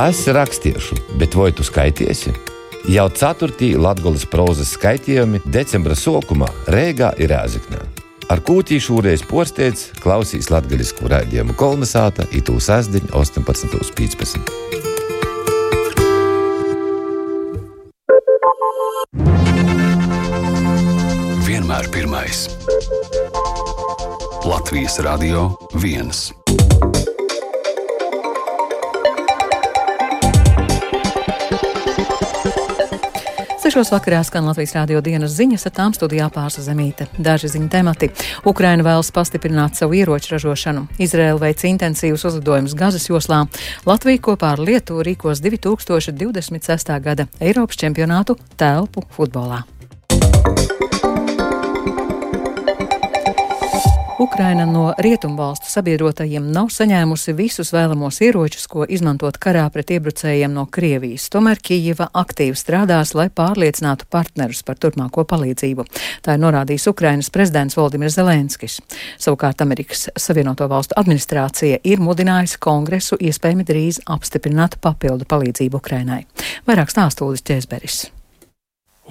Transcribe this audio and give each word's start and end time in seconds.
Es 0.00 0.22
rakstiešu, 0.24 0.96
bet 1.20 1.34
vai 1.36 1.50
tu 1.52 1.60
skaitīsi? 1.66 2.30
Jau 2.88 3.04
ceturtī 3.12 3.74
Latvijas 3.76 4.22
prozas 4.32 4.70
skaitījumi 4.72 5.42
decembra 5.44 5.92
sākumā 5.98 6.48
Rīgā 6.72 7.10
ir 7.20 7.28
Rēzaknē. 7.34 7.80
Ar 8.32 8.40
kūtīšu 8.40 8.94
šoreiz 8.94 9.20
porsteidz 9.28 9.90
klausīs 10.00 10.48
latviešu 10.48 11.04
raidījumu 11.12 11.52
kolonizāta 11.60 12.24
Itū 12.32 12.56
sasdiņa 12.56 13.12
18.15. 13.12 14.40
Vienmēr 21.44 21.92
pirmais. 21.92 22.48
Latvijas 24.48 24.96
Radio 25.04 25.50
1. 25.76 27.09
Sešos 33.70 33.92
vakarā 33.94 34.18
skan 34.26 34.48
Latvijas 34.50 34.72
rādio 34.74 34.98
dienas 34.98 35.36
ziņas, 35.36 35.62
ar 35.68 35.72
tām 35.76 35.92
studijā 35.94 36.24
pārsa 36.34 36.64
zemīte. 36.66 37.06
Daži 37.22 37.52
ziņu 37.52 37.68
temati. 37.70 38.08
Ukraina 38.42 38.82
vēlas 38.82 39.12
pastiprināt 39.14 39.78
savu 39.78 39.94
ieroču 39.94 40.34
ražošanu. 40.34 40.88
Izraela 40.98 41.38
veic 41.38 41.62
intensīvus 41.70 42.26
uzlidojumus 42.26 42.74
Gazas 42.74 43.06
joslā. 43.06 43.44
Latvija 43.86 44.26
kopā 44.26 44.56
ar 44.56 44.66
Lietuvu 44.66 45.06
rīkos 45.06 45.38
2026. 45.46 46.96
gada 46.98 47.30
Eiropas 47.38 47.78
čempionātu 47.78 48.40
telpu 48.58 49.06
futbolā. 49.14 49.62
Ukraina 54.20 54.66
no 54.66 54.94
rietumvalstu 54.98 55.70
sabiedrotajiem 55.72 56.50
nav 56.52 56.66
saņēmusi 56.74 57.32
visus 57.38 57.70
vēlamos 57.72 58.18
ieročus, 58.20 58.66
ko 58.68 58.84
izmantot 58.84 59.38
karā 59.40 59.62
pret 59.72 59.94
iebrucējiem 59.96 60.52
no 60.52 60.66
Krievijas. 60.68 61.30
Tomēr 61.32 61.56
Kijeva 61.64 62.10
aktīvi 62.12 62.52
strādās, 62.60 63.14
lai 63.16 63.30
pārliecinātu 63.32 64.04
partnerus 64.12 64.60
par 64.60 64.76
turpmāko 64.76 65.24
palīdzību. 65.24 65.88
Tā 66.20 66.36
ir 66.36 66.44
norādījis 66.44 66.90
Ukrainas 66.92 67.32
prezidents 67.32 67.80
Valdimirs 67.80 68.20
Zelenskis. 68.20 68.82
Savukārt 69.16 69.64
Amerikas 69.64 70.10
Savienoto 70.12 70.68
Valstu 70.68 71.00
administrācija 71.00 71.80
ir 71.80 72.04
mudinājusi 72.04 72.60
kongresu 72.60 73.16
iespējami 73.16 73.64
drīz 73.72 74.04
apstiprināt 74.04 74.82
papildu 74.84 75.24
palīdzību 75.32 75.80
Ukrainai. 75.80 76.26
Vairāk 76.68 76.92
stāstūlis 76.92 77.40
Ķēzberis. 77.40 78.10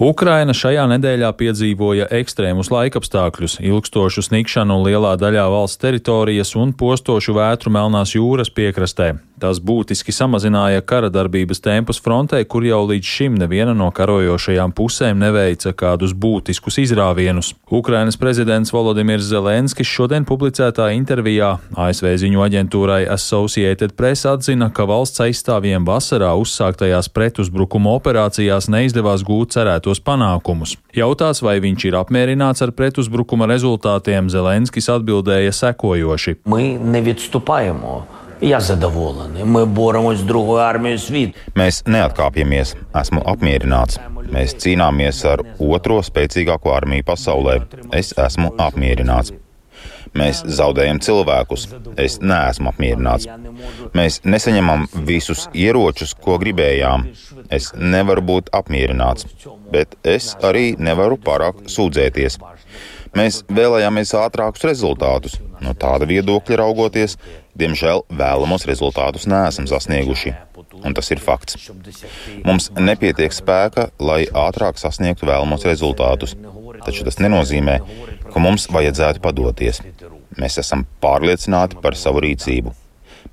Ukraina 0.00 0.54
šajā 0.56 0.86
nedēļā 0.94 1.28
piedzīvoja 1.36 2.06
ekstrēmus 2.16 2.70
laikapstākļus, 2.72 3.58
ilgstošu 3.60 4.24
snikšanu 4.24 4.78
lielā 4.86 5.10
daļā 5.20 5.44
valsts 5.52 5.82
teritorijas 5.82 6.54
un 6.56 6.72
postošu 6.72 7.36
vētru 7.36 7.74
Melnās 7.74 8.14
jūras 8.16 8.48
piekrastē. 8.48 9.18
Tas 9.39 9.59
būtiski 9.59 10.13
samazināja 10.15 10.79
kara 10.87 11.09
darbības 11.11 11.59
tempus 11.59 11.99
frontē, 11.99 12.39
kur 12.47 12.63
jau 12.63 12.85
līdz 12.87 13.09
šim 13.17 13.35
neviena 13.35 13.73
no 13.75 13.89
karojošajām 13.91 14.71
pusēm 14.75 15.19
neveica 15.19 15.73
kādus 15.75 16.13
būtiskus 16.15 16.79
izrāvienus. 16.85 17.51
Ukrainas 17.67 18.15
prezidents 18.15 18.71
Volodimirs 18.71 19.27
Zelenskis 19.27 19.91
šodien 19.91 20.23
publicētā 20.25 20.87
intervijā 20.95 21.51
ASV 21.75 22.13
ziņu 22.23 22.45
aģentūrai 22.47 23.01
Associated 23.11 23.97
Press 23.99 24.23
atzina, 24.31 24.71
ka 24.71 24.87
valsts 24.87 25.25
aizstāvjiem 25.27 25.83
vasarā 25.87 26.31
uzsāktajās 26.39 27.11
pretuzbrukuma 27.11 27.97
operācijās 27.99 28.71
neizdevās 28.71 29.27
gūt 29.27 29.59
cerētos 29.59 29.99
panākumus. 29.99 30.77
Jautās, 30.95 31.43
vai 31.43 31.59
viņš 31.59 31.89
ir 31.91 31.99
apmierināts 31.99 32.63
ar 32.63 32.71
pretuzbrukuma 32.71 33.51
rezultātiem, 33.51 34.31
Zelenskis 34.31 34.87
atbildēja 34.95 35.51
sekojoši. 35.51 36.39
Ми 36.45 36.79
не 36.79 37.01
відступаємо. 37.01 38.18
Я 38.41 38.59
задоволений. 38.59 39.43
Ми 39.43 39.65
боремось 39.65 40.17
з 40.17 40.23
другою 40.23 40.59
армією 40.59 40.99
світу. 40.99 41.33
Mēs 41.55 41.85
neatkāpjamies, 41.87 42.75
esmu 42.93 43.23
apmierināts. 43.23 43.99
Mēs 44.35 44.55
cīnāmies 44.59 45.23
ar 45.31 45.39
otro 45.59 46.01
spēcīgāko 46.03 46.75
armiju 46.75 47.03
pasaulē. 47.07 47.55
Es 47.93 48.13
esmu 48.27 48.51
apmierināts. 48.57 49.31
Mēs 50.15 50.41
zaudējam 50.57 50.99
cilvēkus. 51.03 51.67
Es 51.99 52.19
neesmu 52.23 52.71
apmierināts. 52.71 53.27
Mēs 53.97 54.21
nesaņemam 54.23 54.87
visus 55.07 55.47
ieročus, 55.53 56.15
ko 56.15 56.37
gribējām. 56.39 57.09
Es 57.49 57.71
nevaru 57.75 58.23
būt 58.31 58.51
apmierināts, 58.55 59.27
bet 59.71 59.95
es 60.03 60.33
arī 60.49 60.75
nevaru 60.79 61.19
pārāk 61.19 61.65
sūdzēties. 61.71 62.39
Mēs 63.16 63.40
vēlējāmies 63.50 64.12
ātrākus 64.14 64.64
rezultātus. 64.68 65.38
No 65.60 65.74
tāda 65.74 66.06
viedokļa 66.08 66.60
raugoties, 66.60 67.16
diemžēl 67.58 68.04
vēlamos 68.16 68.66
rezultātus 68.70 69.26
neesam 69.30 69.66
sasnieguši. 69.70 70.34
Un 70.80 70.94
tas 70.96 71.10
ir 71.10 71.20
fakts. 71.20 71.70
Mums 72.46 72.70
nepietiek 72.78 73.34
spēka, 73.34 73.88
lai 73.98 74.22
ātrāk 74.26 74.78
sasniegtu 74.80 75.26
vēlamos 75.28 75.66
rezultātus. 75.66 76.36
Taču 76.86 77.04
tas 77.04 77.18
nenozīmē, 77.20 77.80
ka 78.30 78.40
mums 78.42 78.68
vajadzētu 78.72 79.20
padoties. 79.24 79.82
Mēs 80.38 80.60
esam 80.62 80.86
pārliecināti 81.02 81.80
par 81.82 81.98
savu 81.98 82.22
rīcību. 82.24 82.72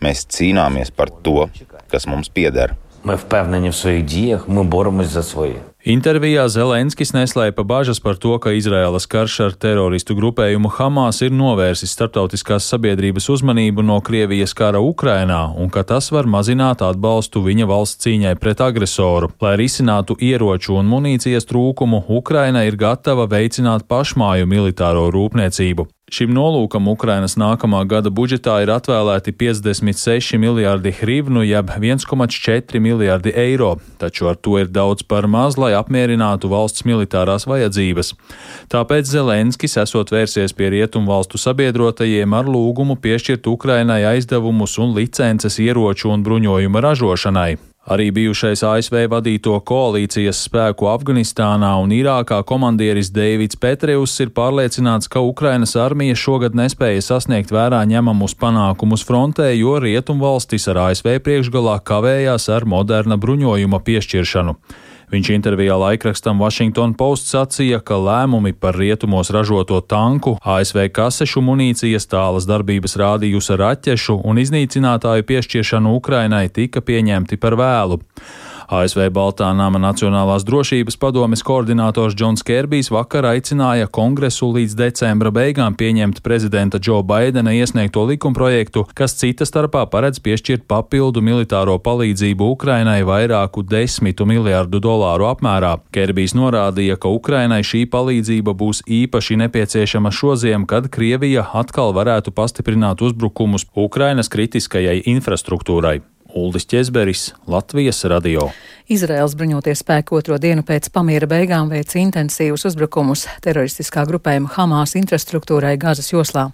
Mēs 0.04 0.26
cīnāmies 0.34 0.92
par 0.94 1.14
to, 1.24 1.48
kas 1.92 2.10
mums 2.10 2.34
pieder. 2.34 2.74
Mēs 2.74 3.24
esam 3.24 3.30
pārliecināti 3.30 3.36
par 3.38 3.46
savām 3.78 3.86
darbībām, 3.88 4.54
mēs 4.58 4.70
boramies 4.74 5.14
par 5.16 5.24
saviem. 5.24 5.62
Intervijā 5.88 6.50
Zelenskis 6.52 7.14
neslēpa 7.16 7.64
bažas 7.64 8.02
par 8.04 8.18
to, 8.20 8.34
ka 8.44 8.52
Izraēlas 8.52 9.06
karš 9.08 9.38
ar 9.46 9.54
teroristu 9.56 10.18
grupējumu 10.18 10.68
Hamas 10.76 11.22
ir 11.24 11.32
novērsis 11.32 11.94
starptautiskās 11.96 12.68
sabiedrības 12.68 13.30
uzmanību 13.32 13.88
no 13.88 14.02
Krievijas 14.04 14.52
kara 14.52 14.84
Ukrainā 14.84 15.46
un 15.56 15.72
ka 15.72 15.86
tas 15.88 16.12
var 16.12 16.28
mazināt 16.28 16.84
atbalstu 16.84 17.40
viņa 17.48 17.72
valsts 17.72 18.04
cīņai 18.04 18.36
pret 18.36 18.68
agresoru. 18.68 19.32
Lai 19.40 19.56
risinātu 19.64 20.20
ieroču 20.20 20.76
un 20.76 20.92
munīcijas 20.92 21.48
trūkumu, 21.48 22.04
Ukraina 22.20 22.68
ir 22.68 22.76
gatava 22.76 23.24
veicināt 23.32 23.88
pašmāju 23.88 24.44
militāro 24.44 25.08
rūpniecību. 25.16 25.88
Šim 26.08 26.32
nolūkam 26.32 26.86
Ukrainas 26.88 27.34
nākamā 27.36 27.82
gada 27.84 28.08
budžetā 28.08 28.54
ir 28.64 28.70
atvēlēti 28.72 29.34
56 29.36 30.40
miljardi 30.40 30.94
hrivnu, 31.02 31.44
jeb 31.44 31.74
1,4 31.76 32.80
miljardi 32.80 33.34
eiro, 33.36 33.74
taču 34.00 34.30
ar 34.32 34.40
to 34.40 34.56
ir 34.62 34.72
daudz 34.72 35.04
par 35.04 35.28
maz, 35.28 35.60
lai 35.60 35.74
apmierinātu 35.76 36.48
valsts 36.48 36.88
militārās 36.88 37.44
vajadzības. 37.52 38.14
Tāpēc 38.72 39.12
Zelenskis 39.12 39.76
esot 39.84 40.16
vērsies 40.16 40.56
pie 40.56 40.72
rietumu 40.78 41.12
valstu 41.12 41.44
sabiedrotajiem 41.44 42.40
ar 42.40 42.48
lūgumu 42.48 42.96
piešķirt 43.04 43.52
Ukrainai 43.52 44.06
aizdevumus 44.16 44.80
un 44.80 44.96
licences 44.96 45.60
ieroču 45.60 46.16
un 46.16 46.24
bruņojuma 46.24 46.88
ražošanai. 46.88 47.58
Arī 47.88 48.10
bijušais 48.12 48.66
ASV 48.68 49.06
vadīto 49.08 49.54
koalīcijas 49.64 50.42
spēku 50.44 50.90
Afganistānā 50.92 51.70
un 51.80 51.94
Irākā 51.96 52.42
komandieris 52.44 53.14
Deivids 53.16 53.56
Petrevs 53.56 54.18
ir 54.20 54.34
pārliecināts, 54.36 55.08
ka 55.08 55.24
Ukrainas 55.24 55.78
armija 55.80 56.18
šogad 56.20 56.58
nespēja 56.60 57.06
sasniegt 57.06 57.54
vērā 57.56 57.80
ņemamus 57.88 58.36
panākumus 58.44 59.08
frontē, 59.08 59.54
jo 59.56 59.78
rietumvalstis 59.80 60.68
ar 60.68 60.82
ASV 60.90 61.16
priekšgalā 61.24 61.78
kavējās 61.88 62.50
ar 62.52 62.68
moderna 62.68 63.16
bruņojuma 63.16 63.80
piešķiršanu. 63.88 64.58
Viņš 65.08 65.30
intervijā 65.32 65.78
laikrakstam 65.80 66.42
Washington 66.44 66.92
Post 67.00 67.30
sacīja, 67.32 67.78
ka 67.80 67.96
lēmumi 67.96 68.52
par 68.52 68.76
rietumos 68.76 69.30
ražoto 69.32 69.80
tanku, 69.80 70.34
ASV 70.44 70.90
kasešu 70.92 71.40
munīcijas 71.48 72.10
tālas 72.12 72.44
darbības 72.50 72.98
rādījusa 73.00 73.56
raķešu 73.62 74.18
un 74.28 74.42
iznīcinātāju 74.44 75.24
piešķiršanu 75.30 75.96
Ukrainai 75.96 76.50
tika 76.52 76.84
pieņemti 76.84 77.40
par 77.40 77.56
vēlu. 77.56 78.02
ASV 78.68 79.06
Baltā 79.16 79.48
nama 79.56 79.80
Nacionālās 79.80 80.44
drošības 80.44 80.98
padomes 81.00 81.40
koordinators 81.48 82.16
Džons 82.20 82.42
Kerbijs 82.44 82.90
vakar 82.92 83.24
aicināja 83.30 83.88
kongresu 83.88 84.50
līdz 84.58 84.74
decembra 84.76 85.32
beigām 85.32 85.78
pieņemt 85.80 86.20
prezidenta 86.26 86.76
Džo 86.76 86.98
Baidena 87.08 87.54
iesniegto 87.56 88.04
likumprojektu, 88.10 88.84
kas 88.92 89.16
cita 89.22 89.48
starpā 89.48 89.86
paredz 89.94 90.20
piešķirt 90.20 90.66
papildu 90.68 91.24
militāro 91.24 91.78
palīdzību 91.86 92.50
Ukrainai 92.58 93.00
vairāku 93.08 93.64
desmitu 93.64 94.28
miljārdu 94.28 94.84
dolāru 94.84 95.30
apmērā. 95.32 95.78
Kerbijs 95.96 96.36
norādīja, 96.36 97.00
ka 97.00 97.08
Ukrainai 97.08 97.62
šī 97.64 97.86
palīdzība 97.88 98.52
būs 98.52 98.84
īpaši 98.84 99.40
nepieciešama 99.46 100.12
šoziem, 100.12 100.68
kad 100.68 100.92
Krievija 100.92 101.48
atkal 101.56 101.96
varētu 101.96 102.36
pastiprināt 102.36 103.00
uzbrukumus 103.00 103.70
Ukrainas 103.88 104.28
kritiskajai 104.28 105.00
infrastruktūrai. 105.08 106.02
Uldis 106.34 106.66
Česberis, 106.66 107.34
Latvijas 107.48 108.04
radio. 108.06 108.50
Izraels 108.88 109.34
bruņotie 109.36 109.74
spēki 109.76 110.14
otro 110.16 110.38
dienu 110.40 110.64
pēc 110.64 110.86
pamiera 110.96 111.28
beigām 111.28 111.68
veic 111.68 111.92
intensīvus 112.00 112.64
uzbrukumus 112.70 113.26
teroristiskā 113.44 114.06
grupējuma 114.08 114.54
Hamas 114.54 114.94
infrastruktūrai 114.96 115.74
Gazas 115.82 116.08
joslā. 116.14 116.46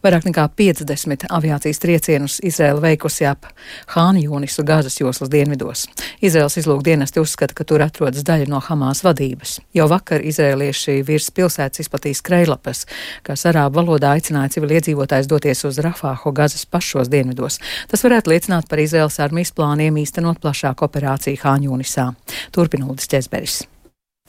Vairāk 0.00 0.24
nekā 0.24 0.46
50 0.56 1.26
aviācijas 1.28 1.82
triecienus 1.82 2.38
Izraela 2.40 2.80
veikusi 2.80 3.26
ap 3.28 3.44
Hāni 3.92 4.24
Jūnisu 4.24 4.64
Gazas 4.64 4.96
joslas 5.02 5.28
dienvidos. 5.28 5.84
Izraels 6.24 6.56
izlūkdienesti 6.62 7.20
uzskata, 7.20 7.52
ka 7.52 7.66
tur 7.68 7.84
atrodas 7.84 8.24
daļa 8.24 8.48
no 8.48 8.62
Hamas 8.64 9.04
vadības. 9.04 9.58
Jau 9.76 9.90
vakar 9.92 10.24
izrēlieši 10.24 10.96
virs 11.04 11.28
pilsētas 11.28 11.84
izplatīs 11.84 12.24
krējlapas, 12.24 12.86
kas 13.28 13.44
arābu 13.52 13.82
valodā 13.82 14.14
aicināja 14.16 14.54
civiliedzīvotājs 14.56 15.28
doties 15.28 15.60
uz 15.68 15.82
Rafāhu 15.84 16.32
Gazas 16.32 16.64
pašos 16.64 17.12
dienvidos. 17.12 17.60
Tas 17.92 18.08
varētu 18.08 18.32
liecināt 18.32 18.72
par 18.72 18.80
Izraels 18.80 19.20
armiju 19.22 19.42
armijas 19.42 19.54
plāniem 19.56 19.96
īstenot 20.02 20.40
plašāku 20.42 20.86
operāciju 20.86 21.40
Hāņūnisā. 21.42 22.12
Turpinūdis 22.54 23.08
Ķezberis. 23.08 23.62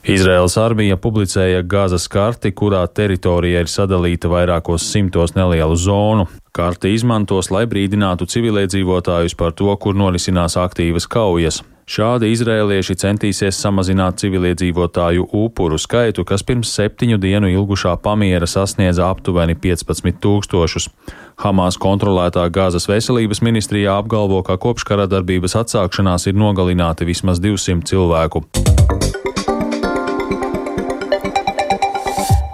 Izraels 0.04 0.58
armija 0.60 0.98
publicēja 1.00 1.62
Gāzes 1.64 2.08
karti, 2.12 2.52
kurā 2.52 2.82
teritorija 2.92 3.62
ir 3.64 3.70
sadalīta 3.72 4.28
vairākos 4.28 4.84
simtos 4.92 5.32
nelielu 5.36 5.76
zonu. 5.76 6.26
Karti 6.52 6.92
izmantos, 6.92 7.48
lai 7.50 7.64
brīdinātu 7.66 8.28
civiliedzīvotājus 8.28 9.34
par 9.34 9.54
to, 9.56 9.72
kur 9.80 9.96
norisinās 9.96 10.58
aktīvas 10.60 11.08
kaujas. 11.08 11.62
Šādi 11.84 12.30
izrēlieši 12.32 12.94
centīsies 12.96 13.58
samazināt 13.60 14.16
civiliedzīvotāju 14.22 15.26
upuru 15.36 15.76
skaitu, 15.76 16.24
kas 16.24 16.40
pirms 16.40 16.70
septiņu 16.72 17.18
dienu 17.20 17.50
ilgušā 17.52 17.92
pamiera 18.00 18.48
sasniedza 18.48 19.10
aptuveni 19.12 19.52
15 19.52 20.16
tūkstošus. 20.24 20.88
Hamas 21.44 21.76
kontrolētā 21.76 22.46
Gāzes 22.48 22.88
veselības 22.88 23.42
ministrijā 23.44 23.98
apgalvo, 24.00 24.40
ka 24.46 24.56
kopš 24.56 24.88
kara 24.88 25.04
darbības 25.10 25.58
atsākšanās 25.60 26.24
ir 26.30 26.40
nogalināti 26.40 27.04
vismaz 27.04 27.42
200 27.44 27.84
cilvēku. 27.92 28.46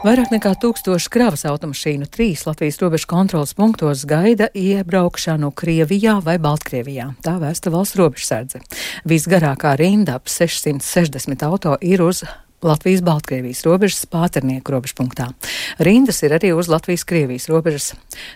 Vairāk 0.01 0.31
nekā 0.33 0.55
tūkstoši 0.57 1.11
kravas 1.13 1.43
automašīnu 1.45 2.07
trīs 2.09 2.47
Latvijas 2.47 2.79
robežu 2.81 3.05
kontrolas 3.11 3.51
punktos 3.53 4.07
gaida 4.09 4.47
iebraukšanu 4.57 5.51
Krievijā 5.53 6.15
vai 6.25 6.39
Baltkrievijā. 6.41 7.11
Tā 7.21 7.35
vēsta 7.43 7.69
valsts 7.75 7.99
robežsardze. 8.01 8.63
Visgarākā 9.05 9.75
rinda 9.77 10.15
ap 10.17 10.31
660 10.33 11.45
auto 11.45 11.75
ir 11.85 12.01
uz 12.01 12.23
Latvijas-Baltkrievijas 12.65 13.61
robežas 13.69 14.07
pāternieku 14.09 14.73
robežpunktā. 14.73 15.27
Rindas 15.85 16.23
ir 16.25 16.33
arī 16.39 16.55
uz 16.57 16.71
Latvijas-Krievijas 16.73 17.51
robežas 17.53 17.91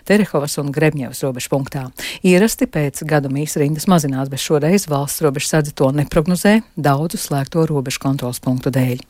Terehovas 0.05 0.59
un 0.61 0.69
Grebņevas 0.69 1.23
robežpunktā. 1.25 1.87
Ierasti 2.21 2.69
pēc 2.69 3.01
gadu 3.09 3.33
mīs 3.33 3.57
rindas 3.57 3.89
mazinās, 3.89 4.29
bet 4.29 4.45
šoreiz 4.45 4.85
valsts 4.85 5.25
robežsardze 5.25 5.73
to 5.73 5.89
neprognozē 5.97 6.59
daudzu 6.77 7.17
slēgto 7.21 7.65
robežu 7.73 8.05
kontrols 8.05 8.37
punktu 8.37 8.69
dēļ. 8.69 9.01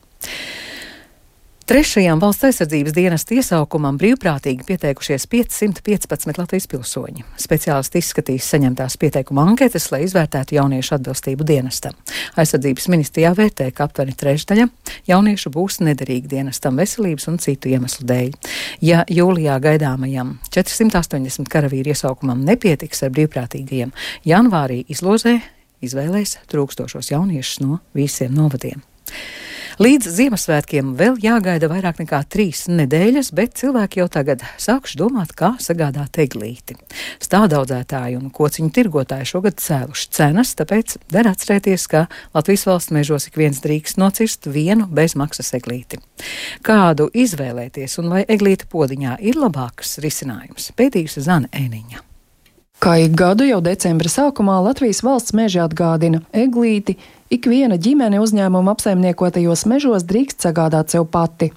Trešajām 1.65 2.19
valsts 2.21 2.45
aizsardzības 2.45 2.93
dienas 2.93 3.23
iesaukumam 3.33 3.95
brīvprātīgi 3.97 4.67
pieteikušies 4.67 5.23
515 5.31 6.37
Latvijas 6.37 6.67
pilsoņi. 6.69 7.23
Speciālisti 7.41 8.03
izskatīs 8.03 8.45
saņemtās 8.53 8.99
pieteikuma 9.01 9.47
anketas, 9.49 9.87
lai 9.89 10.03
izvērtētu 10.05 10.59
jauniešu 10.59 10.93
atbilstību 10.99 11.47
dienestam. 11.49 11.97
Aizsardzības 12.37 12.85
ministrijā 12.93 13.31
vērtē, 13.33 13.71
ka 13.73 13.87
aptuveni 13.87 14.13
trešdaļa 14.13 14.67
jauniešu 15.09 15.49
būs 15.55 15.79
nederīgi 15.87 16.29
dienestam 16.35 16.77
veselības 16.77 17.25
un 17.31 17.41
citu 17.41 17.73
iemeslu 17.73 18.05
dēļ. 18.13 18.37
Ja 18.85 19.01
jūlijā 19.09 19.57
gaidāmajam 19.65 20.35
480 20.53 21.49
karavīru 21.49 21.95
iesaukumam 21.95 22.45
nepietiks 22.45 23.01
ar 23.07 23.15
brīvprātīgajiem, 23.17 23.95
janvārī 24.21 24.83
izlozē 24.85 25.39
izvēlēs 25.81 26.37
trūkstošos 26.45 27.09
jauniešus 27.15 27.65
no 27.65 27.81
visiem 27.97 28.37
novadiem. 28.37 28.85
Līdz 29.75 30.07
Ziemassvētkiem 30.07 30.93
vēl 30.95 31.17
jāgaida 31.19 31.67
vairāk 31.67 31.97
nekā 31.99 32.21
trīs 32.31 32.61
nedēļas, 32.71 33.33
bet 33.35 33.57
cilvēki 33.59 33.99
jau 33.99 34.05
tagad 34.07 34.45
sākuši 34.61 34.95
domāt, 35.01 35.33
kā 35.35 35.49
sagādāt 35.59 36.15
eglīti. 36.23 36.77
Stādaudzētāji 37.19 38.15
un 38.15 38.29
kociņu 38.31 38.71
tirgotāji 38.71 39.27
šogad 39.33 39.59
cēluši 39.59 40.07
cenas, 40.15 40.53
tāpēc 40.55 40.95
der 41.11 41.27
atcerēties, 41.27 41.89
ka 41.91 42.05
Latvijas 42.37 42.63
valsts 42.69 42.95
mežos 42.95 43.27
ik 43.27 43.35
viens 43.41 43.59
drīkst 43.65 43.99
nocirst 43.99 44.47
vienu 44.47 44.87
bezmaksas 44.87 45.51
eglīti. 45.59 45.99
Kādu 46.63 47.09
izvēlēties 47.11 47.99
un 47.99 48.13
vai 48.15 48.23
eglīta 48.31 48.71
podiņā 48.71 49.19
ir 49.27 49.35
labāks 49.43 49.97
risinājums, 49.99 50.71
pētījusi 50.79 51.27
Zana 51.27 51.51
Ēniņa. 51.51 52.05
Kā 52.79 52.95
ik 53.01 53.13
gadu 53.17 53.43
jau 53.47 53.61
decembra 53.63 54.07
sākumā 54.11 54.57
Latvijas 54.63 54.99
valsts 55.03 55.35
meža 55.35 55.63
atgādina 55.67 56.19
eglīti. 56.35 56.97
Ikviena 57.33 57.79
ģimene 57.81 58.19
uzņēmuma 58.21 58.75
apsaimniekotajos 58.75 59.63
mežos 59.65 60.03
drīkst 60.05 60.43
sagādāt 60.45 60.93
sev 60.93 61.07
pati. 61.09 61.47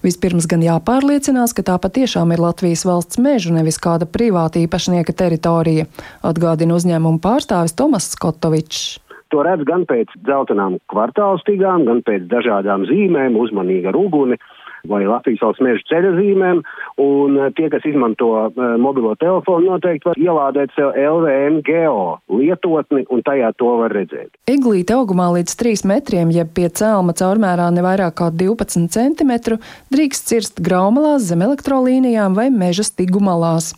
Vispirms 0.00 0.46
gan 0.48 0.64
jāpārliecinās, 0.64 1.52
ka 1.52 1.60
tā 1.66 1.74
patiešām 1.76 2.32
ir 2.32 2.40
Latvijas 2.40 2.86
valsts 2.88 3.20
meža, 3.20 3.52
nevis 3.52 3.76
kāda 3.84 4.08
privāta 4.08 4.62
īpašnieka 4.62 5.12
teritorija, 5.12 5.84
atgādina 6.24 6.78
uzņēmuma 6.78 7.20
pārstāvis 7.20 7.76
Tomas 7.76 8.08
Skotovičs. 8.14 8.96
To 9.30 9.44
redz 9.44 9.68
gan 9.68 9.84
pēc 9.86 10.16
dzeltenām 10.24 10.80
kvartālstīgām, 10.88 11.84
gan 11.86 12.00
pēc 12.08 12.24
dažādām 12.32 12.88
zīmēm, 12.88 13.36
uzmanīga 13.44 13.92
ar 13.92 14.00
uguni 14.00 14.40
vai 14.88 15.02
Latvijas 15.08 15.42
valsts 15.44 15.64
meža 15.64 15.84
ceļa 15.90 16.12
zīmēm, 16.16 16.62
un 17.02 17.38
eh, 17.38 17.50
tie, 17.56 17.68
kas 17.72 17.84
izmanto 17.88 18.30
uh, 18.36 18.62
mobilo 18.80 19.12
telefonu, 19.20 19.74
noteikti 19.74 20.08
var 20.10 20.20
ielādēt 20.20 20.74
sev 20.76 20.94
LVN 20.96 21.60
geo 21.66 22.18
lietotni, 22.32 23.04
un 23.12 23.24
tajā 23.26 23.52
to 23.60 23.74
var 23.82 23.94
redzēt. 23.96 24.32
Eglīte 24.50 24.96
augumā 24.96 25.30
līdz 25.36 25.56
3 25.60 25.86
metriem, 25.90 26.32
jeb 26.34 26.52
pie 26.56 26.68
cēlma 26.68 27.14
caurmērā 27.18 27.68
ne 27.74 27.84
vairāk 27.84 28.18
kā 28.20 28.30
12 28.34 28.88
cm, 28.94 29.58
drīkst 29.92 30.32
cirst 30.32 30.64
graumalās 30.64 31.28
zem 31.30 31.44
elektrolīnijām 31.46 32.36
vai 32.38 32.50
meža 32.54 32.86
stigumalās. 32.88 33.74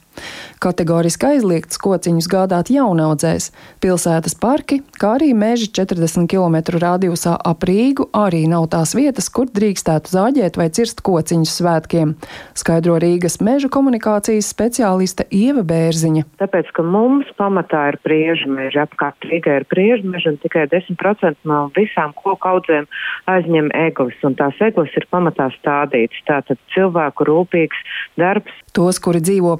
Kategoriski 0.62 1.32
aizliegts 1.32 1.80
kociņus 1.82 2.28
gādāt 2.30 2.70
jaunaudzēs. 2.72 3.50
Pilsētas 3.82 4.36
parki, 4.38 4.80
kā 5.00 5.16
arī 5.16 5.32
meži 5.34 5.70
40 5.74 6.28
km 6.30 6.78
radiusā 6.82 7.34
ap 7.36 7.66
Rīgu 7.66 8.08
arī 8.14 8.44
nav 8.50 8.68
tās 8.72 8.94
vietas, 8.94 9.28
kur 9.32 9.50
drīkstētu 9.50 10.12
zāģēt 10.12 10.58
vai 10.60 10.68
cirst 10.74 11.02
kociņus 11.06 11.56
svētkiem, 11.58 12.14
skaidro 12.58 12.98
Rīgas 13.02 13.40
meža 13.42 13.70
komunikācijas 13.72 14.50
speciāliste 14.54 15.26
Ieva 15.34 15.64
Bērziņa. 15.66 16.24
Tāpēc, 16.42 16.70
ka 16.76 16.86
mums 16.86 17.30
pamatā 17.38 17.88
ir 17.92 17.98
priežu 18.06 18.50
meži, 18.52 18.80
apkārt 18.82 19.26
Rīgai 19.28 19.60
ir 19.62 19.68
priežu 19.70 20.08
meži 20.12 20.32
un 20.32 20.38
tikai 20.42 20.68
10% 20.72 21.48
no 21.48 21.64
visām 21.76 22.14
koku 22.18 22.52
audzēm 22.54 22.88
aizņem 23.30 23.70
eglis, 23.86 24.18
un 24.26 24.36
tās 24.38 24.58
eglis 24.64 24.94
ir 24.98 25.06
pamatā 25.12 25.48
stādītas. 25.58 26.22
Tātad 26.28 26.60
cilvēku 26.74 27.26
rūpīgs 27.28 27.82
darbs. 28.20 28.54
Tos, 28.72 28.98
kuri 29.04 29.20
dzīvo 29.24 29.56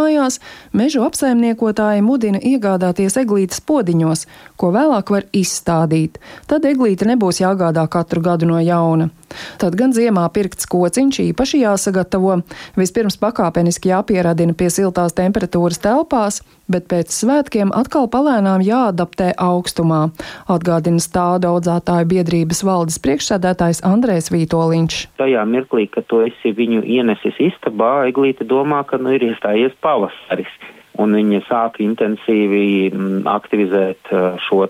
privātmājās, 0.00 0.40
mežu 0.72 1.04
apsaimniekotāji 1.04 2.02
mudina 2.02 2.38
iegādāties 2.38 3.16
eglītes 3.20 3.60
podiņos, 3.60 4.26
ko 4.56 4.72
vēlāk 4.72 5.10
var 5.10 5.24
izstādīt. 5.32 6.18
Tad 6.46 6.64
eglīte 6.64 7.06
nebūs 7.06 7.40
jāgādā 7.40 7.86
katru 7.88 8.20
gadu 8.20 8.46
no 8.46 8.60
jauna. 8.60 9.10
Tad 9.60 9.76
gan 9.78 9.94
ziemā 9.96 10.26
pirkts 10.34 10.68
kociņš 10.70 11.20
īpaši 11.30 11.62
jāsagatavo. 11.64 12.40
Vispirms 12.78 13.18
pakāpeniski 13.20 13.92
jāpieradina 13.92 14.56
pie 14.56 14.70
siltās 14.72 15.14
temperatūras 15.18 15.80
telpās, 15.82 16.40
bet 16.70 16.88
pēc 16.90 17.12
svētkiem 17.14 17.74
atkal 17.76 18.08
palēnām 18.10 18.64
jāadaptē 18.64 19.32
augstumā, 19.40 20.02
atgādina 20.50 21.02
stāda 21.02 21.52
audzētāju 21.54 22.10
biedrības 22.14 22.64
valdes 22.66 23.00
priekšsēdētājs 23.04 23.84
Andrēs 23.86 24.30
Vītoliņš. 24.34 25.00
Tajā 25.20 25.46
mirklī, 25.50 25.86
kad 25.94 26.08
tu 26.10 26.22
esi 26.26 26.54
viņu 26.56 26.84
ienesis 26.84 27.38
istabā, 27.50 28.06
eglīte 28.10 28.46
domā, 28.46 28.84
ka 28.86 29.00
nu 29.02 29.16
ir 29.16 29.30
iestājies 29.32 29.74
pavasaris 29.84 30.52
un 30.98 31.14
viņi 31.14 31.42
sāka 31.46 31.82
intensīvi 31.84 32.90
mm, 32.90 33.20
aktivizēt 33.30 34.10
uh, 34.12 34.40
šo 34.46 34.66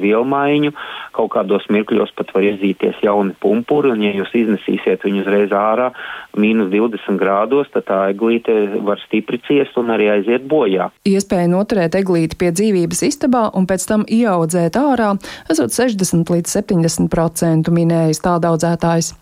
vielmaiņu. 0.00 0.72
Kaut 1.14 1.32
kādos 1.34 1.66
mirkļos 1.72 2.14
pat 2.18 2.32
var 2.34 2.46
iezīties 2.46 3.02
jauni 3.04 3.34
pumpuri, 3.40 3.92
un 3.94 4.02
ja 4.02 4.12
jūs 4.14 4.32
iznesīsiet 4.34 5.04
viņu 5.06 5.24
uzreiz 5.24 5.54
ārā 5.54 5.90
mīnus 6.38 6.70
20 6.72 7.18
grādos, 7.20 7.68
tad 7.74 7.86
tā 7.88 7.98
eglīte 8.12 8.54
var 8.84 9.00
stipri 9.04 9.38
ciest 9.46 9.76
un 9.80 9.92
arī 9.94 10.08
aiziet 10.16 10.46
bojā. 10.50 10.88
Iespēja 11.06 11.50
noturēt 11.52 11.94
eglīti 11.98 12.38
pie 12.40 12.50
dzīvības 12.54 13.04
istabā 13.06 13.44
un 13.54 13.68
pēc 13.70 13.86
tam 13.90 14.06
ieaudzēt 14.10 14.78
ārā, 14.80 15.12
esot 15.52 15.74
60 15.74 16.34
līdz 16.34 16.56
70% 16.58 17.70
minējis 17.74 18.22
tā 18.24 18.36
daudzētājs. 18.42 19.12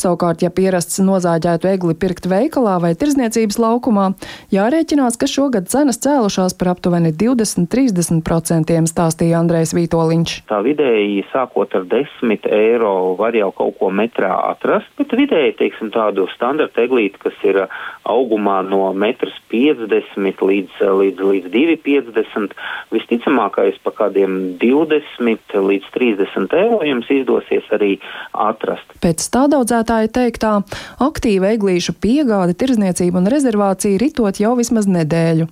Savukārt, 0.00 0.44
ja 0.44 0.52
pierasts 0.54 1.00
nozāģētu 1.04 1.70
egli 1.72 1.96
pirkt 1.98 2.28
veikalā 2.30 2.78
vai 2.82 2.94
tirzniecības 2.98 3.60
laukumā, 3.62 4.12
jārēķinās, 4.54 5.18
ka 5.20 5.28
šogad 5.30 5.68
cenas 5.72 6.00
cēlušās 6.12 6.56
par 6.58 6.72
aptuveni 6.74 7.12
20-30%, 7.16 8.76
stāstīja 8.90 9.40
Andrēs 9.40 9.72
Vītoliņš. 9.76 10.34
Tā 10.50 10.60
vidēji 10.64 11.24
sākot 11.32 11.72
ar 11.78 11.86
10 11.88 12.48
eiro 12.52 12.92
var 13.18 13.36
jau 13.36 13.50
kaut 13.56 13.78
ko 13.80 13.90
metrā 13.94 14.32
atrast, 14.50 14.90
bet 14.98 15.14
vidēji, 15.16 15.56
teiksim, 15.60 15.92
tādu 15.94 16.26
standarta 16.34 16.84
eglīti, 16.84 17.20
kas 17.22 17.36
ir 17.48 17.62
augumā 18.08 18.60
no 18.66 18.90
1,50 18.92 20.42
līdz, 20.42 20.82
līdz, 21.00 21.22
līdz 21.32 21.50
2,50, 21.54 22.56
visticamākais 22.92 23.78
pa 23.84 23.94
kādiem 24.02 24.56
20 24.60 25.56
līdz 25.68 25.90
30 25.96 26.56
eiro 26.58 26.82
jums 26.86 27.08
izdosies 27.12 27.68
arī 27.74 27.94
atrast. 28.32 28.98
Pēc 29.02 29.22
stādaudzētāja 29.28 30.10
teiktā, 30.12 30.54
aktīva 31.02 31.54
eglīšu 31.56 31.96
piegāde, 32.02 32.56
tirzniecība 32.58 33.22
un 33.22 33.30
rezervācija 33.32 34.00
ritot 34.02 34.42
jau 34.42 34.54
vismaz 34.58 34.90
nedēļu. 34.90 35.48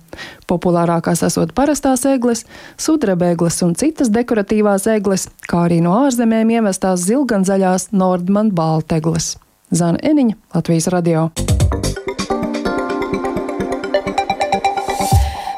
Populārākās 0.51 1.23
esot 1.23 1.53
parastās 1.55 2.03
egles, 2.09 2.43
sudrabēgles 2.75 3.61
un 3.63 3.77
citas 3.79 4.11
dekoratīvās 4.11 4.89
egles, 4.91 5.29
kā 5.47 5.65
arī 5.69 5.79
no 5.85 5.95
ārzemēm 6.03 6.51
ievestās 6.57 7.05
zilganzaļās 7.07 7.93
Nordman 7.95 8.51
baltegles. 8.55 9.37
Zana 9.71 10.01
Eniņa, 10.03 10.35
Latvijas 10.51 10.91
radio. 10.91 11.29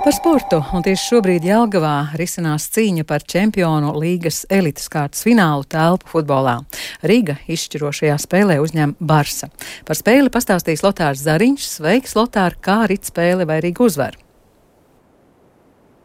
Par 0.03 0.11
sportu, 0.11 0.57
un 0.75 0.83
tieši 0.83 1.07
šobrīd 1.09 1.45
Jelgavā 1.47 2.11
risinās 2.19 2.67
cīņa 2.75 3.05
par 3.07 3.23
čempionu 3.23 3.95
līgas 3.97 4.41
elites 4.51 4.91
kārtas 4.91 5.23
finālu 5.23 5.63
telpu 5.63 6.11
futbolā. 6.11 6.57
Rīga 7.07 7.37
izšķirošajā 7.47 8.17
spēlē 8.21 8.59
uzņem 8.61 8.97
Barsa. 8.99 9.49
Par 9.87 9.97
spēli 9.97 10.29
pastāstīs 10.29 10.83
Lotārs 10.85 11.23
Zariņš. 11.23 11.69
Sveiks, 11.79 12.13
Lotār, 12.19 12.59
kā 12.61 12.83
rit 12.91 13.07
spēle 13.09 13.47
vai 13.47 13.61
Rīga 13.63 13.87
uzvar? 13.87 14.19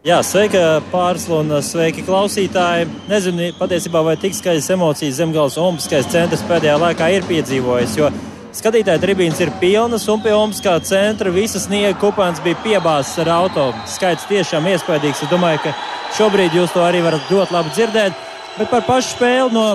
Jā, 0.09 0.23
sveika 0.25 0.79
pārsla 0.89 1.43
un 1.43 1.51
sveiki 1.61 2.01
klausītāji. 2.07 2.87
Nezinu 3.11 3.51
patiesībā, 3.59 4.01
vai 4.07 4.15
tik 4.17 4.33
skaļas 4.33 4.71
emocijas 4.73 5.19
Zemgales 5.19 5.59
Olimpiskais 5.61 6.09
centrs 6.09 6.41
pēdējā 6.49 6.79
laikā 6.81 7.11
ir 7.13 7.27
piedzīvojis, 7.29 7.97
jo 8.01 8.09
Skatītāju 8.57 9.03
tribīnes 9.03 9.43
ir 9.45 9.51
pilnas, 9.61 10.07
un 10.09 10.23
pie 10.25 10.33
Olimpiskā 10.33 10.79
centra 10.89 11.29
visas 11.35 11.67
sniega 11.67 11.93
kupāns 12.01 12.41
bija 12.41 12.57
piebāzts 12.65 13.21
ar 13.21 13.29
auto. 13.35 13.67
Skaits 13.85 14.25
tiešām 14.31 14.71
iespaidīgs. 14.73 15.21
Es 15.27 15.31
domāju, 15.31 15.61
ka 15.67 15.75
šobrīd 16.17 16.57
jūs 16.57 16.73
to 16.73 16.81
arī 16.87 17.05
varat 17.05 17.29
ļoti 17.29 17.55
labi 17.59 17.75
dzirdēt. 17.77 18.25
Bet 18.57 18.73
par 18.73 18.89
pašu 18.89 19.13
spēli 19.13 19.53
no 19.53 19.67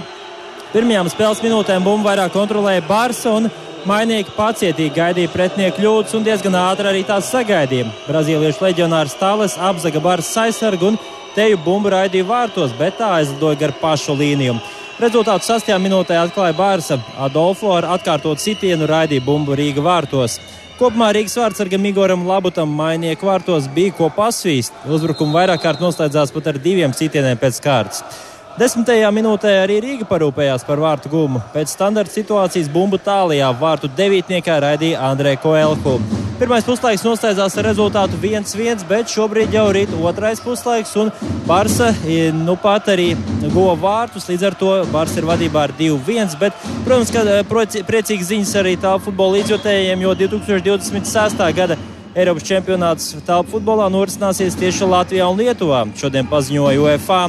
pirmajām 0.74 1.13
spēles 1.13 1.44
minūtēm 1.46 1.86
bumbu 1.86 2.10
vairāk 2.10 2.34
kontrolēja 2.34 2.88
Barsa. 2.90 3.38
Mainīgi 3.84 4.32
pacietīgi 4.38 4.96
gaidīja 4.96 5.32
pretinieku 5.34 5.82
kļūdas 5.82 6.13
un 6.16 6.24
diezgan 6.24 6.56
ātri 6.56 6.88
arī 6.88 7.02
tās 7.04 7.28
sagaidīja. 7.34 7.90
Brazīliešu 8.08 8.63
leģionārs 8.63 9.18
Tāles 9.20 9.58
apzaga 9.60 10.00
Barsas 10.00 10.38
aizsargu 10.46 10.94
un 10.94 11.00
teju 11.36 11.60
bumbu 11.66 11.92
raidīja 11.92 12.30
vārtos, 12.30 12.72
bet 12.80 12.96
tā 13.02 13.10
aizlidoja 13.18 13.60
gar 13.66 13.75
pašu 13.82 14.16
līniju. 14.16 14.56
Rezultātu 15.04 15.50
6. 15.50 15.74
minūtē 15.84 16.16
atklāja 16.22 16.56
Bārsa. 16.56 17.02
Adolfo 17.28 17.74
ar 17.75 17.90
atkārtotu 17.98 18.40
sitienu 18.46 18.88
raidīja 18.88 19.25
bumbu 19.25 19.58
Rīga 19.60 19.84
vārtos. 19.84 20.40
Kopumā 20.80 21.12
Rīgas 21.18 21.36
vārdsargam 21.42 21.84
Igoram 21.92 22.24
Labutam 22.30 22.72
mainieku 22.72 23.28
vārtos 23.28 23.68
bija 23.75 23.98
ko 24.00 24.08
pasvīst. 24.16 24.72
Uzbrukumu 24.88 25.36
vairāk 25.36 25.60
kārt 25.66 25.84
noslēdzās 25.84 26.32
pat 26.32 26.54
ar 26.54 26.63
diviem 26.63 26.96
sitieniem 26.96 27.42
pēc 27.42 27.60
kārtas. 27.68 28.06
Desmitajā 28.53 29.07
minūtē 29.10 29.50
arī 29.63 29.79
Rīga 29.81 30.05
parūpējās 30.05 30.62
par 30.67 30.77
vārtu 30.77 31.10
gumu. 31.10 31.39
Pēc 31.55 31.72
standarta 31.74 32.13
situācijas 32.13 32.67
bumbu 32.69 33.00
tālajā 33.01 33.48
vārtu 33.57 33.88
devītniekā 33.98 34.60
raidīja 34.62 35.00
Andrē 35.07 35.31
Koelku. 35.41 35.95
Pirmais 36.38 36.65
puslaiks 36.67 37.01
noslēdzās 37.01 37.57
ar 37.57 37.65
rezultātu 37.65 38.19
1-1, 38.22 38.83
bet 38.86 39.10
šobrīd 39.10 39.55
jau 39.57 39.63
ir 39.74 39.95
otrais 40.05 40.41
puslaiks, 40.43 40.91
un 41.01 41.10
Barsa 41.48 41.89
nu 42.38 42.53
pat 42.62 42.91
arī 42.93 43.15
guva 43.48 43.74
vārtus. 43.74 44.29
Līdz 44.29 44.45
ar 44.51 44.57
to 44.60 44.75
Barsa 44.93 45.17
ir 45.24 45.27
vadībā 45.31 45.65
ar 45.65 45.74
2-1. 45.79 46.38
Bet, 46.38 46.53
protams, 46.86 47.10
ka 47.15 47.25
eh, 47.25 47.41
priecīgas 47.89 48.29
ziņas 48.29 48.53
arī 48.62 48.75
tā 48.77 48.93
futbola 49.01 49.39
līdzjutējiem, 49.39 50.05
jo 50.05 50.13
2026. 50.22 51.41
gada 51.57 51.79
Eiropas 52.13 52.45
čempionāts 52.45 53.15
telpu 53.25 53.55
futbolā 53.55 53.89
norisināsies 53.89 54.53
tieši 54.62 54.86
Latvijā 54.86 55.25
un 55.25 55.41
Lietuvā. 55.41 55.88
Šodien 55.98 56.29
paziņoja 56.29 56.86
UEFA. 56.86 57.24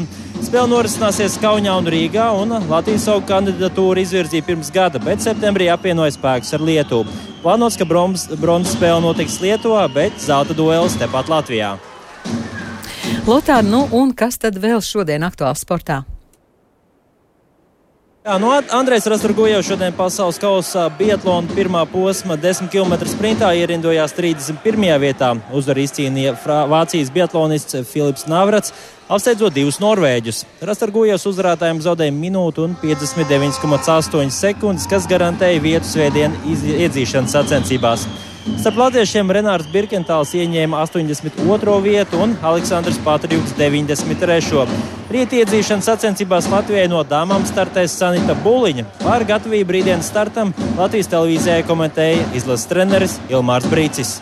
Spēle 0.44 0.68
norisināsies 0.68 1.38
Kaunijā 1.40 1.72
un 1.80 1.86
Rīgā, 1.88 2.26
un 2.36 2.52
Latvija 2.68 3.00
savu 3.00 3.22
kandidatūru 3.24 4.02
izvirzīja 4.02 4.44
pirms 4.44 4.68
gada, 4.74 5.00
bet 5.00 5.24
septembrī 5.24 5.70
apvienoja 5.72 6.12
spēkus 6.18 6.52
ar 6.52 6.64
Lietuvu. 6.68 7.14
Plānots, 7.40 7.78
ka 7.80 7.86
bronzas 7.88 8.74
spēle 8.76 9.00
notiks 9.06 9.40
Lietuvā, 9.40 9.86
bet 9.94 10.20
zelta 10.20 10.56
duels 10.56 10.98
tepat 11.00 11.32
Latvijā. 11.32 11.74
Lotār, 13.24 13.64
nu 13.64 13.86
un 13.96 14.12
kas 14.12 14.36
tad 14.36 14.60
vēl 14.60 14.84
šodien 14.84 15.24
aktuāls 15.24 15.64
sportā? 15.64 16.02
Jā, 18.24 18.38
nu, 18.40 18.48
Andrejs 18.72 19.04
Rasturgojevs 19.12 19.66
šodien 19.68 19.92
pasaules 19.92 20.38
kausā 20.40 20.86
Biatlona 20.96 21.52
pirmā 21.52 21.82
posma 21.84 22.38
10 22.40 22.70
km 22.72 22.94
sprintā 23.04 23.50
ierindojās 23.52 24.16
31. 24.16 24.86
vietā. 25.02 25.34
Uzvaru 25.52 25.84
izcīnīja 25.84 26.32
Vācijas 26.72 27.12
biatlonists 27.12 27.82
Filips 27.84 28.24
Navrats, 28.24 28.72
apsteidzot 29.12 29.52
divus 29.52 29.76
norvēģus. 29.84 30.40
Rasturgojevs 30.64 31.28
uzvarētājiem 31.34 31.84
zaudēja 31.84 32.16
minūtu 32.16 32.64
un 32.64 32.80
59,8 32.80 34.32
sekundes, 34.32 34.88
kas 34.88 35.04
garantēja 35.04 35.60
vietu 35.60 35.92
svētdienu 35.92 36.56
iedzīšanas 36.80 37.36
sacensībās. 37.36 38.08
Starp 38.44 38.76
latviešiem 38.76 39.30
Renārs 39.32 39.64
Birkentāls 39.72 40.34
ieņēma 40.36 40.82
82. 40.84 41.76
vietu 41.80 42.18
un 42.20 42.34
Aleksandrs 42.44 42.98
Patriuks 43.00 43.54
93. 43.56 44.66
Rīt 45.14 45.32
iedzīšanas 45.40 45.88
sacensībās 45.88 46.50
Latvijai 46.52 46.84
no 46.92 47.00
dāmām 47.08 47.48
startēs 47.48 47.96
Sanita 47.96 48.36
Buliņa. 48.44 48.84
Par 49.00 49.24
gatavību 49.24 49.70
brīvdienas 49.72 50.12
startam 50.12 50.52
Latvijas 50.76 51.08
televīzijai 51.16 51.64
komentēja 51.64 52.20
izlases 52.36 52.68
treneris 52.68 53.20
Ilmārs 53.32 53.68
Brīcis 53.72 54.18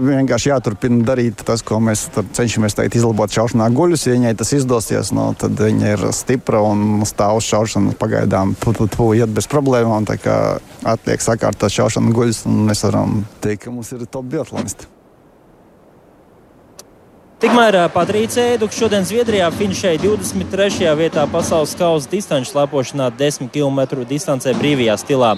vienkārši 0.00 0.50
jāturpina 0.50 1.04
darīt 1.06 1.44
tas, 1.46 1.64
ko 1.66 1.80
mēs 1.82 2.06
cenšamies 2.36 2.76
teikt, 2.78 2.98
izlabot 2.98 3.32
šaušanā 3.32 3.70
guļus. 3.76 4.06
Ja 4.08 4.16
viņai 4.16 4.34
tas 4.40 4.52
izdosies, 4.56 5.12
no, 5.16 5.30
tad 5.38 5.58
viņa 5.60 5.94
ir 5.94 6.06
stipra 6.16 6.62
un 6.66 7.02
stāv 7.08 7.40
uz 7.40 7.48
šaušanu 7.50 7.96
pagaidām 8.00 8.56
iet 9.16 9.34
bez 9.34 9.50
problēmām. 9.50 10.08
Atliek 10.90 11.24
sakārtot 11.24 11.72
šaušanu 11.72 12.14
guļus, 12.16 12.46
un 12.50 12.64
mēs 12.70 12.86
varam 12.88 13.20
teikt, 13.44 13.66
ka 13.66 13.74
mums 13.74 13.92
ir 13.96 14.06
top 14.06 14.30
biatlonisti. 14.32 14.99
Tikmēr 17.40 17.86
Patrīcija 17.88 18.50
Eiduka 18.52 18.76
šodien 18.76 19.06
Zviedrijā 19.08 19.46
finišēja 19.56 20.02
23. 20.02 20.90
vietā 20.98 21.22
pasaules 21.32 21.70
kausa 21.72 22.10
distanču 22.12 22.50
slēpošanā 22.50 23.06
10 23.16 23.48
km 23.54 24.02
distancē 24.10 24.52
brīvajā 24.58 24.98
stilā. 25.00 25.30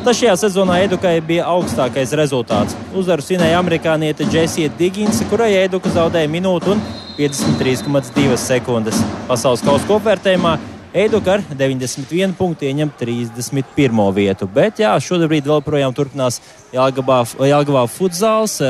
Tas 0.00 0.16
šajā 0.16 0.38
sezonā 0.40 0.78
Edukai 0.86 1.18
bija 1.20 1.50
augstākais 1.52 2.16
rezultāts. 2.16 2.78
Uzvaru 2.96 3.26
svinēja 3.26 3.60
amerikāniete 3.60 4.24
Džesija 4.32 4.72
Diginsa, 4.80 5.28
kurai 5.28 5.52
Eduka 5.60 5.92
zaudēja 5.92 6.32
minūtu 6.32 6.78
un 6.78 6.82
53,2 7.20 8.40
sekundes. 8.40 9.04
Pasaules 9.28 9.60
kausa 9.60 9.84
kopvērtējumā 9.92 10.56
Eiduka 10.96 11.36
ar 11.36 11.48
91 11.52 12.38
punktu 12.40 12.72
ieņem 12.72 12.96
31. 13.04 14.06
vietu. 14.16 14.48
Bet 14.48 14.80
jā, 14.80 14.96
šobrīd 14.96 15.44
vēl 15.52 15.60
projām 15.68 15.92
turpinās 15.92 16.40
Jālgavā 16.72 17.84
futzāls, 17.92 18.62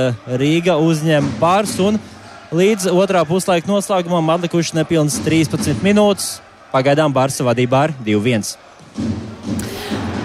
Rīga 0.43 0.83
uzņem 0.83 1.37
bārs 1.39 1.79
un 1.87 2.03
Līdz 2.51 2.89
otrā 2.91 3.21
puslaika 3.23 3.71
noslēgumam 3.71 4.33
atlikuši 4.35 4.75
nepilnas 4.81 5.21
13 5.23 5.85
minūtes. 5.87 6.41
Pagaidām 6.73 7.15
Barsa 7.15 7.47
vadībā 7.47 7.85
ar 7.87 7.95
2-1. 8.03 8.57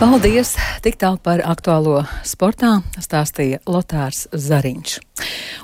Paldies! 0.01 0.55
Tik 0.81 0.97
tālu 1.01 1.21
par 1.21 1.45
aktuālo 1.45 2.01
sportā 2.25 2.79
stāstīja 2.97 3.61
Lotārs 3.69 4.25
Zariņš. 4.33 5.04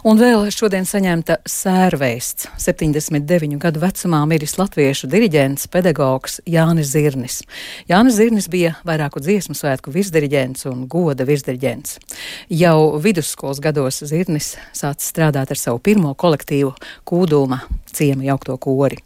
Un 0.08 0.18
vēl 0.18 0.48
šodien 0.54 0.88
saņemta 0.88 1.42
sērvēsts. 1.50 2.48
79 2.62 3.60
gadu 3.62 3.82
vecumā 3.84 4.22
miris 4.30 4.56
latviešu 4.58 5.10
diriģents, 5.12 5.68
pedagogs 5.70 6.40
Jānis 6.50 6.94
Zirnis. 6.96 7.42
Jānis 7.92 8.18
Zirnis 8.18 8.48
bija 8.52 8.74
vairāku 8.88 9.22
dziesmu 9.22 9.54
svētku 9.58 9.94
virsdiriģents 9.94 10.66
un 10.72 10.88
goda 10.90 11.28
virsdiriģents. 11.28 12.00
Jau 12.50 12.98
vidusskolas 13.04 13.62
gados 13.62 14.02
Zirnis 14.10 14.56
sācis 14.74 15.12
strādāt 15.12 15.54
ar 15.54 15.60
savu 15.60 15.84
pirmo 15.84 16.16
kolektīvu 16.16 16.74
Kūdūma 17.06 17.62
ciema 17.94 18.26
jaukto 18.26 18.56
kori. 18.62 18.98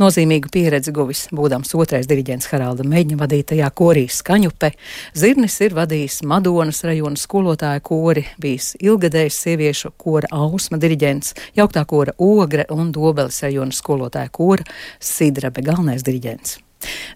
Nozīmīgu 0.00 0.50
pieredzi 0.52 0.92
guvis 0.94 1.26
būdams 1.34 1.74
otrais 1.76 2.08
diriģents 2.08 2.48
Haralda 2.52 2.86
Meģņa 2.88 3.18
vadītajā 3.20 3.68
korī 3.76 4.06
Skaņupe. 4.12 4.70
Zirnis 5.18 5.58
ir 5.64 5.74
vadījis 5.76 6.22
Madonas 6.28 6.80
rajona 6.86 7.18
skolotāju 7.20 7.84
kori, 7.90 8.24
bijis 8.40 8.72
ilgadējs 8.80 9.42
sieviešu 9.44 9.87
kora 9.96 10.30
Ausma 10.34 10.78
diriģents, 10.80 11.34
jauktā 11.56 11.84
kora 11.88 12.14
Ogre 12.18 12.66
un 12.74 12.92
Dobeles 12.92 13.42
rajona 13.42 13.74
skolotāja 13.74 14.30
kora 14.32 14.66
Sidrabe 15.00 15.62
galvenais 15.62 16.04
diriģents. 16.06 16.58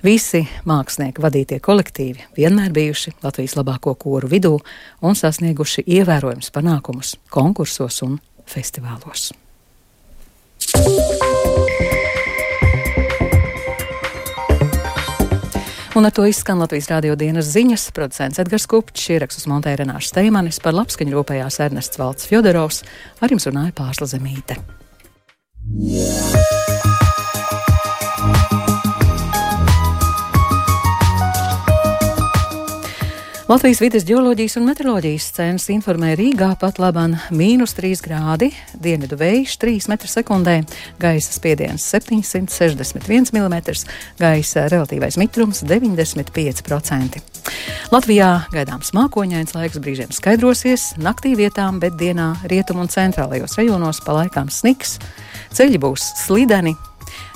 Visi 0.02 0.42
mākslinieki 0.66 1.22
vadītie 1.22 1.60
kolektīvi 1.62 2.26
vienmēr 2.36 2.72
bijuši 2.74 3.14
Latvijas 3.22 3.54
labāko 3.58 3.94
koru 3.94 4.30
vidū 4.32 4.56
un 5.02 5.18
sasnieguši 5.18 5.86
ievērojams 5.98 6.50
panākumus 6.54 7.14
konkursos 7.30 8.02
un 8.06 8.18
festivālos. 8.46 9.30
Un 15.92 16.08
ar 16.08 16.12
to 16.16 16.24
izskan 16.24 16.56
Latvijas 16.56 16.86
rādio 16.88 17.12
dienas 17.20 17.50
ziņas. 17.52 17.90
Producents 17.92 18.40
Edgars 18.40 18.64
Kupčs, 18.70 19.10
ierakstus 19.12 19.44
montēja 19.50 19.82
Renāša 19.82 20.08
Steimanis, 20.14 20.62
par 20.64 20.72
labskaņu 20.78 21.18
rūpējās 21.18 21.60
Ernests 21.66 22.00
Valds 22.00 22.30
Fjodorovs, 22.30 22.80
ar 23.20 23.36
jums 23.36 23.48
runāja 23.50 23.76
Pārsla 23.76 24.08
Zemīte. 24.14 24.56
Yeah. 25.76 26.61
Latvijas 33.52 33.82
vides 33.82 34.04
geoloģijas 34.08 34.54
un 34.56 34.64
meteoroloģijas 34.64 35.24
centrs 35.36 35.66
informē 35.74 36.14
Rīgā 36.16 36.46
pat 36.56 36.78
labam 36.80 37.18
mīnus 37.36 37.74
3 37.76 37.98
grādi, 38.00 38.46
dienvidu 38.80 39.18
vējš 39.20 39.56
3 39.60 39.90
m2, 39.92 40.54
gaisa 41.02 41.34
spiediens 41.34 41.84
761 41.92 43.28
mm, 43.28 43.58
gaisa 44.22 44.64
relatīvais 44.72 45.18
mitrums 45.20 45.60
95%. 45.68 47.20
Latvijā 47.92 48.30
gaidāms 48.54 48.94
mākoņains 48.96 49.52
laiks 49.58 49.82
brīžiem 49.84 50.16
skaidrosies, 50.16 50.94
naktī 50.96 51.34
vietām, 51.36 51.82
bet 51.82 51.98
dienā 52.00 52.30
rietumu 52.48 52.86
un 52.86 52.88
centrālajos 52.94 53.58
rajonos 53.60 54.00
pa 54.06 54.16
laikām 54.22 54.48
sniks, 54.48 54.96
ceļi 55.52 55.82
būs 55.82 56.08
slideni, 56.24 56.72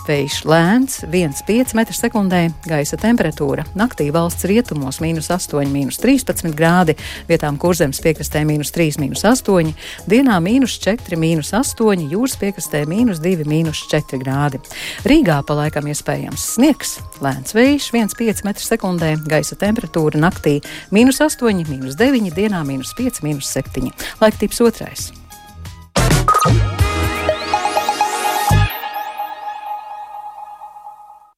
Vējš 0.07 0.45
lēns, 0.47 1.01
1,5 1.11 1.73
m2, 1.75 2.41
gaisa 2.71 2.97
temperatūra 3.01 3.65
naktī 3.75 4.05
valsts 4.15 4.47
rietumos- 4.47 5.01
minus 5.03 5.33
8, 5.35 5.67
minus 5.73 5.99
13 5.99 6.55
grādi, 6.55 6.95
vietām 7.27 7.59
kurzemes 7.59 7.99
piekrastē- 7.99 8.45
minus 8.47 8.71
3, 8.71 9.01
minus 9.01 9.25
8, 9.25 9.75
dienā- 10.07 10.39
minus 10.49 10.79
4, 10.79 11.17
minus 11.17 11.51
8, 11.53 12.07
jūras 12.09 12.37
piekrastē- 12.39 12.87
minus 12.95 13.19
2, 13.19 13.45
minus 13.47 13.83
4 13.91 14.23
grādi. 14.23 14.61
Rīgā 15.03 15.45
pa 15.45 15.55
laikam 15.55 15.91
iespējams 15.91 16.55
sniegs, 16.55 17.01
lēns 17.21 17.53
vējš, 17.53 17.91
1,5 17.91 18.43
m2, 18.45 19.27
gaisa 19.27 19.57
temperatūra 19.57 20.15
naktī- 20.23 20.63
minus 20.93 21.21
8, 21.21 21.69
minus 21.69 21.97
9, 21.97 22.31
dienā- 22.31 22.65
minus 22.71 22.95
5, 22.95 23.23
minus 23.25 23.47
7. 23.47 23.91
Laiktips 24.21 24.61
otrais. 24.61 25.11